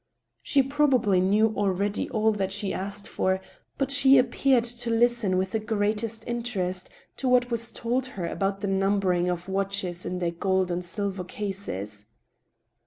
[0.41, 3.39] She probably knew already all that she asked for,
[3.77, 8.25] but she ap peared to listen with the greatest mterest to what was told her
[8.25, 12.07] about the numbering of watches in their gold and silver cases.